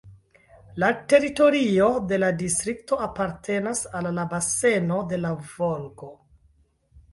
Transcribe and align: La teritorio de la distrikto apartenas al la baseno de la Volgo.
La 0.83 0.87
teritorio 1.11 1.89
de 2.13 2.19
la 2.23 2.31
distrikto 2.39 2.99
apartenas 3.09 3.83
al 4.01 4.11
la 4.17 4.27
baseno 4.35 4.99
de 5.15 5.23
la 5.23 5.37
Volgo. 5.55 6.13